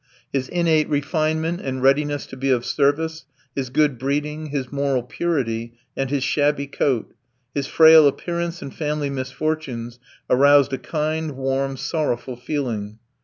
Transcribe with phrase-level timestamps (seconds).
[0.33, 5.73] His innate refinement and readiness to be of service, his good breeding, his moral purity,
[5.95, 7.13] and his shabby coat,
[7.53, 12.97] his frail appearance and family misfortunes, aroused a kind, warm, sorrowful feeling.